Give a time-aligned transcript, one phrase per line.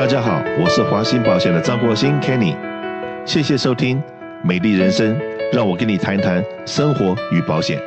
[0.00, 2.56] 大家好，我是华兴保险的张国兴 Kenny，
[3.26, 3.98] 谢谢收听
[4.42, 5.14] 《美丽人生》，
[5.52, 7.78] 让我跟你谈谈生活与保险。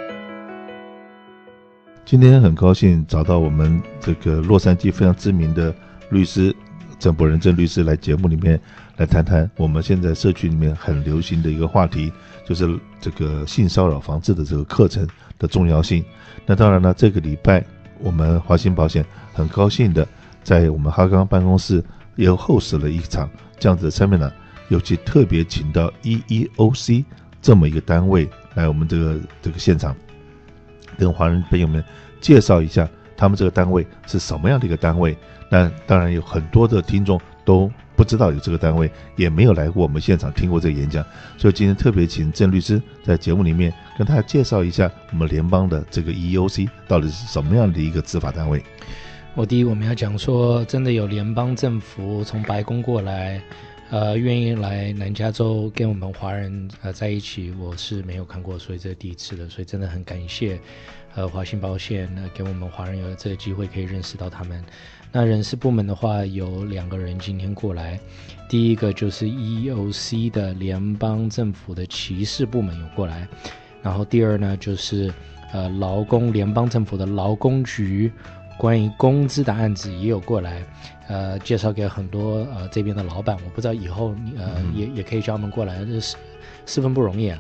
[2.06, 5.74] 今天很高兴找到我们这个洛杉矶非常知名的
[6.12, 6.56] 律师
[7.00, 8.62] 郑博仁郑律师来节目里面
[8.98, 12.14] 来谈谈我们现在社区里面很流行的一个话题，
[12.46, 15.04] 就是这个性骚扰防治的这个课程
[15.40, 16.06] 的重要性。
[16.46, 17.66] 那当然了，这个礼拜
[17.98, 19.04] 我们华兴保险
[19.34, 20.08] 很高兴的
[20.44, 21.84] 在我们哈刚办公室。
[22.16, 23.30] 又 host 了一场
[23.60, 24.32] 这样子的 seminar，
[24.70, 27.04] 尤其特别请到 EEOC
[27.42, 29.96] 这么一个单位来我们这个这个现场，
[30.98, 31.84] 跟华人朋友们
[32.22, 35.18] 介绍一下他们这个单位是什么样的一个单位。
[35.50, 41.06] 那当然有很多的听众都不知道有这个单位，也没有来过我们现场听过这个演讲，
[41.38, 48.64] 所以今天特别请郑律师在节目里面跟大家介绍一下我们联邦的这个 EEOC 到底是什么样的一个执法单位。
[49.36, 53.42] 我第一，我们要讲说，真的有联邦政府从白宫过来，
[53.90, 60.60] 呃，愿意来南加州跟我们华人呃在一起，我是没有看过，所以这是第一次的，所以真的很感谢，
[61.16, 64.64] 呃，华信保险呢给我们华人有这个机会可以认识到他们。
[65.12, 68.00] 那人事部门的话，有两个人今天过来，
[68.48, 73.28] 第一个就是 EOC 的联邦政府的歧视部门有过来，
[73.82, 75.12] 然后第二呢就是
[75.52, 78.12] 呃劳工联邦政府的劳工局。
[78.64, 80.64] 关于工资的案子也有过来，
[81.10, 83.36] 呃，介绍给很多呃这边的老板。
[83.44, 86.16] 我不知道以后呃、嗯、也也可以叫他们过来，这是
[86.66, 87.38] 十分不容易啊。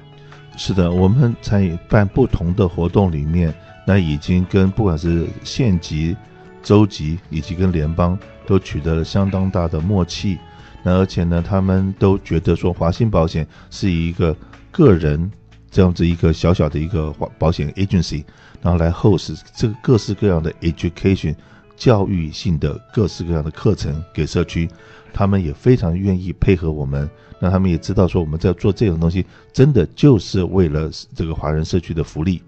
[0.57, 3.55] 是的，我们参与办不同的活动里面，
[3.87, 6.13] 那已经跟不管是县级、
[6.61, 10.37] 州级以及跟联邦都取得了相当大的默契。
[10.83, 14.35] 那而且呢，他们都觉得说华兴保险是一个
[14.71, 15.31] 个人
[15.73, 18.23] 这样子一个小小的一个保险 agency。
[18.61, 21.35] 然后来 host 这个各式各样的 education
[21.75, 24.69] 教育性的各式各样的课程给社区，
[25.11, 27.09] 他们也非常愿意配合我们。
[27.39, 32.41] 那他们也知道说我们在做这种东西，真的就是为了这个华人社区的福利、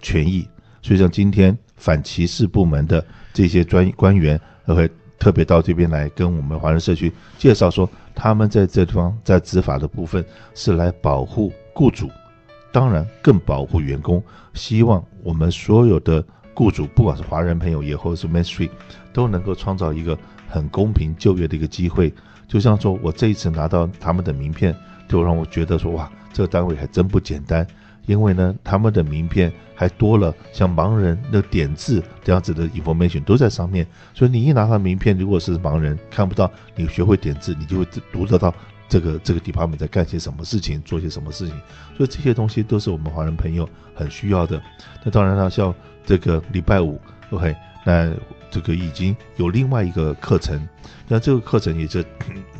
[0.00, 0.48] 权益。
[0.80, 10.24] 所以像今天反歧视部门的这些专官员，都会特别到这边来跟我们华人社区介绍说，他们在这地方在执法的部分
[10.54, 12.08] 是来保护雇主。
[12.72, 14.22] 当然，更保护员工。
[14.54, 18.70] 希望我们所有的雇主，不管是华人朋友也或者是 Main Street，
[19.12, 20.16] 都能够创造一个
[20.48, 22.12] 很公平就业的一个机会。
[22.46, 24.74] 就像说我这一次拿到他们的名片，
[25.08, 27.66] 就让我觉得说哇，这个单位还真不简单。
[28.06, 33.86] 因为呢，他们的名片还多了像盲人的点字这样子的 information 都在上面。
[34.14, 38.52] 所以你一拿到名片，如果是盲人看不到，你学会点字，你就会读得到。
[38.90, 41.56] 这个这个 department 在干些什么事情，做些什么事情，
[41.96, 44.60] 所以这些东西都是我们华人朋友很需要的。
[45.04, 45.72] 那当然了，像
[46.04, 47.54] 这个礼拜五，OK，
[47.86, 48.12] 那
[48.50, 50.68] 这个已经有另外一个课程，
[51.06, 52.04] 那这个课程也是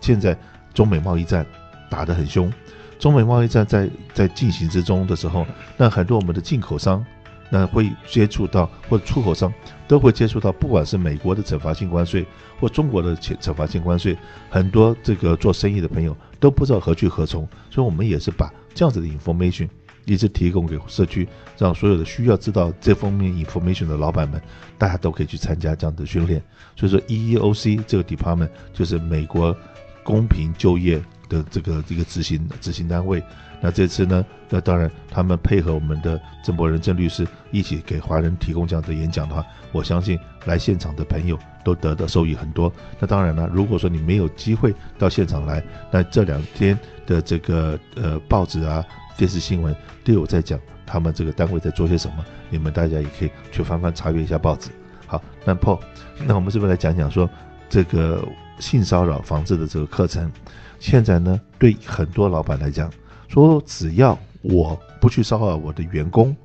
[0.00, 0.38] 现在
[0.72, 1.44] 中美贸易战
[1.90, 2.50] 打得很凶，
[2.98, 5.44] 中美贸易战在在进行之中的时候，
[5.76, 7.04] 那很多我们的进口商。
[7.50, 9.52] 那会接触到或者出口商
[9.86, 12.24] 都会接触到，不管是美国的惩罚性关税
[12.58, 14.16] 或中国的惩惩罚性关税，
[14.48, 19.68] 很多这个做生意的朋友都不知道何去何从，所以我们也是把这样子的 information
[20.04, 21.28] 一直提供给社区，
[21.58, 24.40] 让所有的需要知道这方面 information 的老板们，
[24.78, 26.42] 大家都可以去参加这样的训练。
[26.76, 29.54] 所以说，EEOC 这个 department 就是美国
[30.02, 33.22] 公平就业的这个这个执行执行单位。
[33.62, 42.72] 那这次呢，那当然他们配合我们的郑博仁郑律师一起给华人提供这样的演讲的话，我相信来现场的朋友都得到受益很多。
[42.98, 48.82] 那当然了，如果说你没有机会到现场来，那这两天的这个呃报纸啊、
[49.18, 54.70] 电视新闻都有在讲他们这个单位在做些什么，你们大家也可以去翻翻查阅一下报纸。
[55.06, 55.80] 好，那 Paul，
[56.24, 57.28] 那我们是不是来讲讲说
[57.70, 58.22] 这个
[58.58, 60.30] 性骚扰防治的这个课程？
[60.78, 62.90] 现在呢，对很多老板来讲。
[63.28, 66.36] 说只要我不去骚扰我的员工，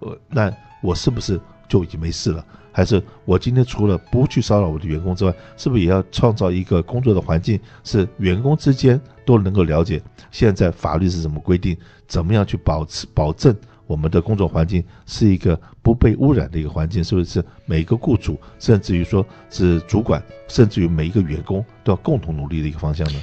[0.00, 0.52] 呃，那
[0.82, 2.44] 我是不是就已经没事了？
[2.70, 11.74] 还是我今天除了不去骚扰我的员工之外，是不是也要创造一个工作的环境，是员工之间都能够了解现在法律是怎么规定，
[12.06, 13.56] 怎么样去保持保证
[13.88, 17.02] 我们的工作环境是一个不被污染的一个环境？
[17.02, 23.20] 是不是每一个雇主，甚至于说是主管，甚至于每一个员工都要共同努力的一个方向呢？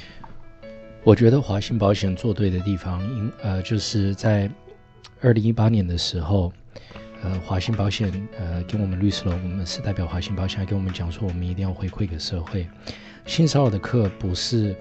[1.04, 4.50] 我觉得华兴保险做对的地方，应呃就是在
[5.22, 6.52] 二零一八年的时候，
[7.22, 12.68] 呃华兴保险呃跟我们律师楼，我们是代表华兴保险，还跟我们讲说，我们一定要回馈给社会。
[13.28, 14.76] 性骚扰的课不是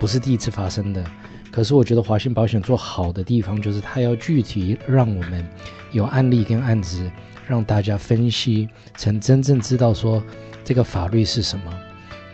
[0.00, 1.04] 不是第一次发生的，
[1.50, 5.44] 可是我觉得华信保险做好的地方，就是它要具体让我们
[5.90, 7.10] 有案例跟案子，
[7.46, 10.22] 让大家分析，才真正知道说
[10.64, 11.64] 这个法律是什么。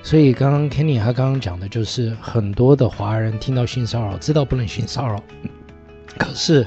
[0.02, 5.22] 所以刚刚 Kenny 他刚刚讲的就是很多的华人听到性骚扰，知道不能性骚扰，
[6.18, 6.66] 可是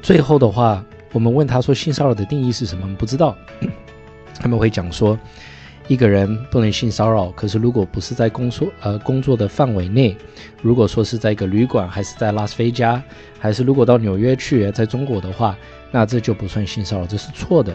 [0.00, 2.94] 最后的话，我们问他说性骚扰的定义是什么？
[2.96, 3.36] 不知道，
[4.38, 5.18] 他们会讲说。
[5.92, 10.16] 一个人不能性骚扰，可是如果不是在工作呃工作的范围内，
[10.62, 13.02] 如果说是在一个旅馆，还是在拉斯维加，
[13.38, 15.54] 还是如果到纽约去，在中国的话，
[15.90, 17.74] 那这就不算性骚扰，这是错的。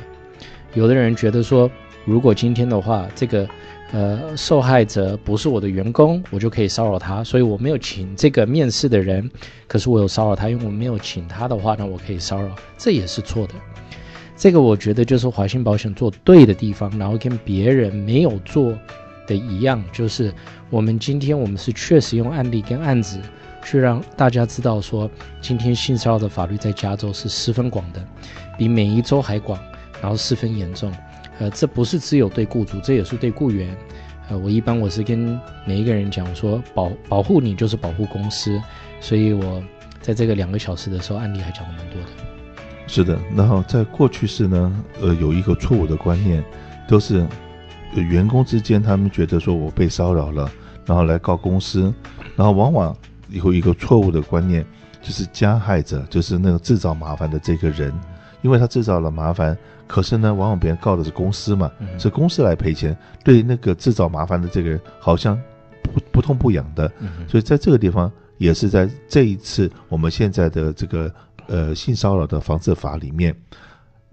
[0.73, 1.69] 有的人觉得说，
[2.05, 3.47] 如果今天的话，这个
[3.91, 9.29] 呃受害者不是我的员工，我就可以骚扰他，所以我没有请这个面试的人，
[9.67, 12.49] 可是我有骚扰他，因为我没有请他的话，那我可以骚扰，
[12.79, 13.53] 这也是错的。
[14.37, 18.71] 这个我觉得就是华信保险做对的地方，然后跟别人没有做
[19.25, 20.31] 的一样，就是
[20.69, 23.19] 我们今天我们是确实用案例跟案子
[23.65, 25.09] 去让大家知道说，
[25.41, 28.01] 今天性骚扰的法律在加州是十分广的，
[28.59, 29.59] 比每一州还广，
[30.01, 30.93] 然后十分严重。
[31.39, 33.75] 呃，这不是只有对雇主，这也是对雇员。
[34.29, 38.61] 呃，我一般我是跟每一个人讲说，保保护你就是保护公司，
[39.01, 39.63] 所以我
[39.99, 42.36] 在这个两个小时的时候，案例还讲的蛮多的。
[42.87, 46.41] 是的，然后在过去式呢，呃，有一个错误的观念，
[46.87, 47.27] 都是
[47.93, 50.49] 员工之间他们觉得说我被骚扰了，
[50.85, 51.93] 然后来告公司，
[52.37, 52.95] 然后往往
[53.29, 54.65] 有一个错误的观念，
[55.01, 57.93] 就是加害者就是那个制造麻烦的这个人，
[58.41, 59.55] 因为他制造了麻烦，
[59.85, 61.69] 可是呢，往往别人告的是公司嘛，
[61.99, 65.37] 是公司来赔钱，对那个制造麻烦的这个人好像
[65.83, 66.89] 不不痛不痒的，
[67.27, 71.13] 所以在这个地方也是在这一次我们现在的这个。
[71.47, 73.35] 呃，性骚扰的防治法里面，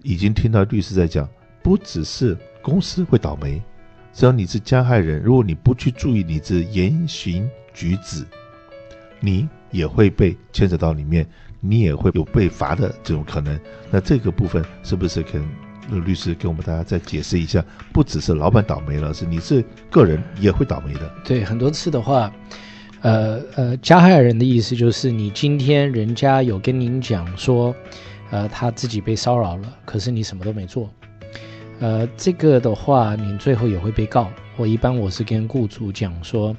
[0.03, 1.27] 已经听到律师在讲，
[1.61, 3.61] 不只是公司会倒霉，
[4.13, 8.25] 只要你是加害人，如果你不去注意你这言行举止，
[9.19, 11.27] 你也会被牵扯到里面，
[11.59, 13.59] 你也会有被罚的这种可能。
[13.91, 17.63] 那这个部分是不是可能律师给我们大家再解释一下？
[17.91, 21.11] 不只是老板倒霉了，是你是个人也会倒霉的。
[21.25, 22.31] 对，很多次的话。
[23.01, 27.75] 呃呃，加害人的意思就是你今天人家有跟您讲说，
[28.31, 30.89] 呃，他自己被骚扰了，可是你什么都没做，
[31.79, 34.27] 呃，这个的话，你最后也会被告。
[34.57, 36.55] 我一般我是跟雇主讲说，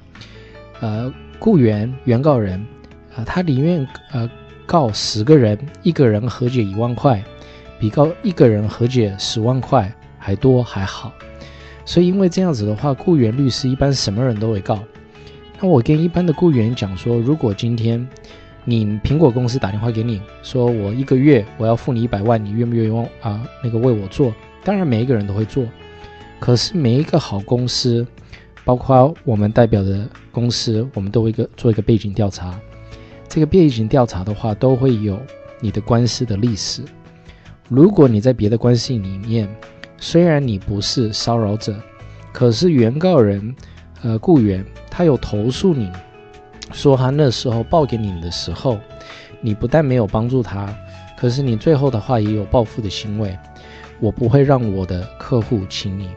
[0.81, 2.65] 呃，雇员原告人，
[3.17, 4.31] 啊、他宁愿呃
[4.67, 7.25] 告十个人，一个人和解一万块，
[7.81, 11.13] 比告一个人和解十万块还多还好。
[11.85, 14.79] 所以因为这样子的话，雇员律师一般什么人都会告。
[15.59, 18.07] 那我跟一般的雇员讲说，如果今天
[18.65, 23.43] 你苹果公司打电话给你，说我一个月我要付你一百万，你愿不愿意啊？
[23.65, 24.35] 那个为我做？
[24.63, 25.65] 当然每一个人都会做，
[26.39, 28.07] 可是每一个好公司，
[28.65, 32.61] 包括我们代表的公司，我们都会一个做一个背景调查。
[33.27, 35.19] 这个背景调查的话，都会有
[35.61, 36.83] 你的官司的历史。
[37.69, 39.49] 如果你在别的官司里面，
[39.97, 41.75] 虽然你不是骚扰者，
[42.31, 43.57] 可是原告人。
[44.03, 44.63] 呃，雇员
[44.97, 45.93] 他有投诉你，
[46.73, 48.81] 说他那时候报给你的时候，
[49.43, 50.75] 你不但没有帮助他，
[51.19, 53.39] 可是你最后的话也有报复的行为。
[54.01, 56.09] 我不会让我的客户请你，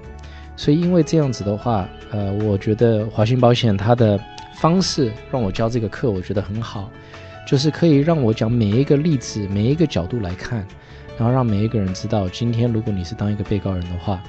[0.56, 4.18] 所以因为这样子的话，呃，我觉得华信保险它的
[4.56, 6.90] 方式让我教这个课，我觉得很好，
[7.46, 10.66] 就是可以让我讲每一个例子，每一个角度来看，
[11.20, 14.20] 然后让每一个人知道，今天如果你是当一个被告人的话。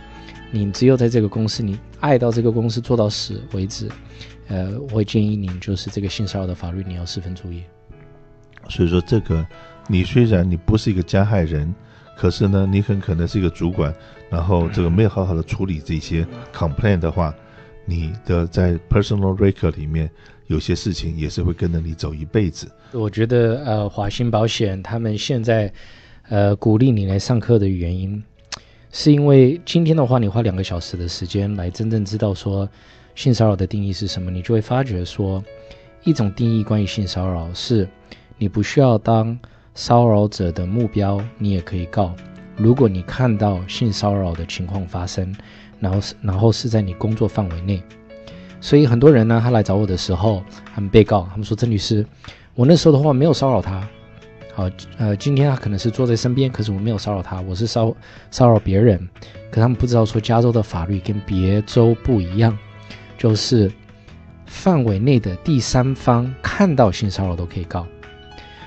[0.52, 3.88] 你只有在这个公司，你爱到这个公司做到死为止，
[4.48, 7.62] 呃，我会建议你就是这个性骚扰的法律你要十分注意。
[8.68, 9.46] 所以说，这个
[9.86, 11.72] 你虽然你不是一个加害人，
[12.16, 13.94] 可是呢，你很可能是一个主管，
[14.28, 17.32] 然后这个没有好好的处理这些 complaint 的话，
[17.84, 20.10] 你的在 personal record 里面
[20.48, 22.68] 有些事情也是会跟着你走一辈子。
[22.90, 25.72] 我觉得呃，华兴保险他们现在
[26.30, 28.22] 呃鼓励你来上课的原因。
[28.90, 32.68] 是因为今天的话，你花两个小时的时间来真正知道说
[33.14, 35.44] 性骚扰的定义是什么，你就会发觉说，
[36.02, 37.86] 一种定义关于性骚扰是，
[38.38, 39.38] 你不需要当
[39.74, 42.14] 骚扰者的目标，你也可以告。
[42.56, 45.32] 如果你看到性骚扰的情况发生，
[45.78, 47.80] 然后是然后是在你工作范围内，
[48.60, 50.42] 所以很多人呢，他来找我的时候，
[50.74, 52.04] 他们被告，他们说郑律师，
[52.54, 53.88] 我那时候的话没有骚扰他。
[54.52, 57.94] 好，呃，今天他可能是坐在身边，可是我没有骚扰他，我是骚
[58.30, 59.08] 骚扰别人。
[59.50, 62.56] 可他们不知道说，加州的法律跟别州不一样，
[63.16, 63.70] 就是
[64.46, 67.86] 范围内的第三方看到性骚扰都可以告。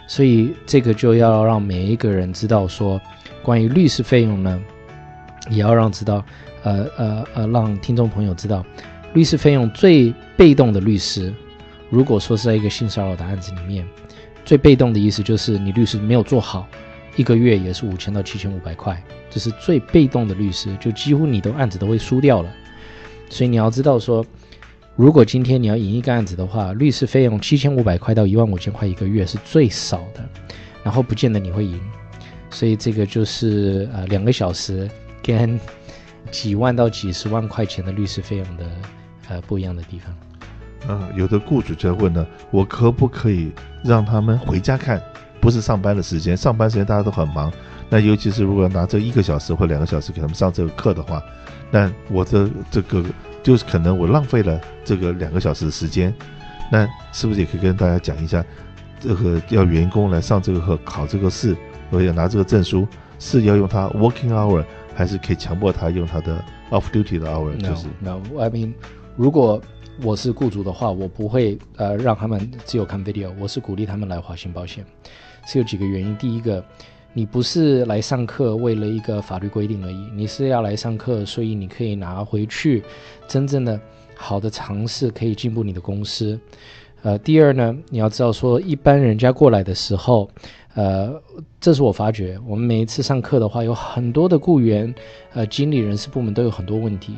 [0.07, 2.99] 所以这个就要让每一个人知道说，
[3.41, 4.61] 关于律师费用呢，
[5.49, 6.23] 也要让知道，
[6.63, 8.65] 呃呃呃，让听众朋友知道，
[9.13, 11.33] 律师费用最被动的律师，
[11.89, 13.85] 如果说是在一个性骚扰的案子里面。
[14.45, 16.67] 最被动的意思就是你律师没有做好，
[17.15, 22.53] 一个月也是五千到七千五百块，这是最被动的律师，就几乎你的案子都会输掉了。
[23.29, 24.25] 所以你要知道说，
[24.95, 30.23] 如果今天你要赢一个案子的话，律师费用七千五百块到一万五千块一个月是最少的，
[30.83, 31.79] 然后不见得你会赢，
[32.49, 34.89] 所以这个就是呃两个小时
[35.23, 35.59] 跟
[36.29, 38.65] 几万到几十万块钱的律师费用的
[39.29, 40.15] 呃不一样的地方。
[40.87, 43.51] 嗯，有的雇主就要问呢，我可不可以
[43.83, 45.01] 让他们回家看？
[45.39, 47.51] 不是上班的时间，上班时间大家都很忙。
[47.89, 51.21] 那尤其是如果拿这一个小时或两个小时给他们上这个课的话，
[51.69, 53.03] 那我的这个
[53.43, 56.13] 就是可能我浪费了这个两个小时的时间。
[56.71, 58.43] 那是不是也可以跟大家讲一下，
[58.99, 61.55] 这个要员工来上这个课、考这个试，
[61.89, 62.87] 我要拿这个证书，
[63.19, 64.63] 是要用他 working hour，
[64.95, 67.55] 还是可以强迫他用他的 off duty 的 hour？
[67.57, 68.73] 就是，No，I mean，
[69.17, 69.61] 如果
[70.01, 74.83] 我是雇主的话，我不会呃让他们只有看 video，我是鼓励他们来华信保险，
[75.45, 76.17] 是有几个原因。
[76.17, 76.63] 第一个，
[77.13, 82.83] 你不是来上课为了一个法律规定而已，你是要来上课，所以你可以拿回去
[83.27, 83.79] 真正的
[84.15, 86.39] 好的尝试，可以进步你的公司。
[87.03, 90.29] 呃，第二呢，你要知道说，一般人家过来的时候。
[90.75, 91.21] 呃，
[91.59, 94.93] 这是我发觉，我们每一次上课的话，有很多的雇员、
[95.33, 97.13] 呃，经理人事部门都有很多问题。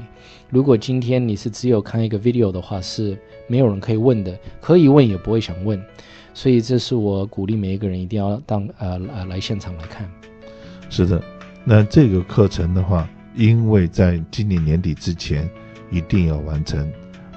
[0.50, 5.82] 如果今天你是只有看一个 video 的话，是没有人可以问的，可以问也不会想问。
[6.34, 10.06] 所以这是我鼓励每一个人一定要当呃呃来现场来看。
[10.90, 11.22] 是的，
[11.64, 15.50] 那这个课程的话，因为在今年年底之前
[15.90, 16.92] 一定要完成，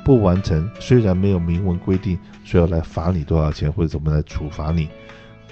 [0.05, 4.89] 不完成虽然没有明文规定说要来罚你多少钱或者怎么来处罚你。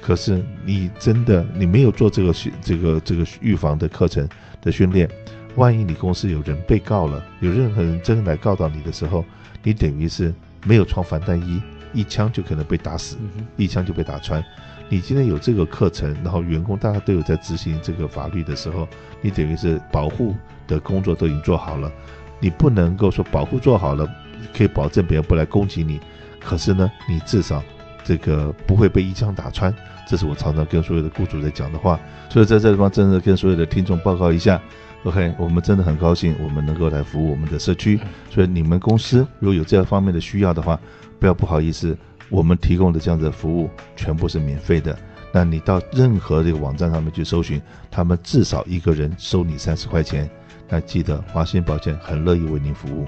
[0.07, 4.29] 可是你真的你没有做这个训这个这个预防的课程
[4.63, 5.11] 的训练，
[5.57, 9.25] 万一你公司有人被告了，有任何人真的来告到你的时候，
[9.65, 10.33] 你等于是
[10.65, 11.61] 没有穿防弹衣，
[11.93, 13.17] 一枪就可能被打死，
[13.57, 14.41] 一枪就被打穿。
[14.89, 18.87] 你今天有这个课程，然后员工大家都有在执行这个法律的时候，
[19.21, 20.37] 你等于是保护
[20.69, 21.91] 的工作都已经做好了。
[22.39, 24.09] 你不能够说保护做好了，
[24.57, 25.99] 可以保证别人不来攻击你，
[26.39, 27.61] 可是呢，你至少。
[28.07, 29.75] 这个不会被一枪打穿，
[30.07, 31.99] 这是我常常跟所有的雇主在讲的话。
[32.31, 34.63] 所以在这地方，真的跟所有的听众报告一下
[35.03, 37.99] ，OK，我们真的很高兴，我们能够来服务我们的社区。
[38.31, 40.79] 所以你们公司如果有这方面的需要的话，
[41.19, 41.99] 不要不好意思，
[42.29, 44.97] 我们提供的这样子的服务全部是免费的。
[45.33, 47.61] 那你到任何这个网站上面去搜寻，
[47.91, 50.31] 他们至少一个人收你三十块钱。
[50.69, 53.07] 那记得华信保险很乐意为您服务。